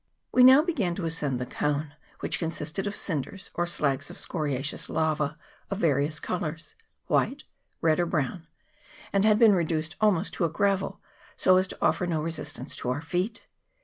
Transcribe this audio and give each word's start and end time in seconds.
We 0.31 0.43
now 0.43 0.63
began 0.63 0.95
to 0.95 1.05
ascend 1.05 1.37
the 1.39 1.45
cone, 1.45 1.93
which 2.21 2.39
consisted 2.39 2.87
of 2.87 2.95
cinders, 2.95 3.51
or 3.53 3.65
slags 3.65 4.09
of 4.09 4.17
scoriace 4.17 4.73
ous 4.73 4.89
lava, 4.89 5.37
of 5.69 5.77
various 5.77 6.19
colours 6.19 6.73
white, 7.05 7.43
red, 7.81 7.99
or 7.99 8.07
brown, 8.07 8.47
and 9.13 9.23
had 9.23 9.37
been 9.37 9.53
reduced 9.53 9.97
almost 10.01 10.33
to 10.33 10.45
a 10.45 10.49
gravel, 10.49 11.01
so 11.37 11.57
as 11.57 11.67
to 11.67 11.77
offer 11.83 12.07
no 12.07 12.19
resistance 12.23 12.75
to 12.77 12.89
our 12.89 13.03
feet. 13.03 13.45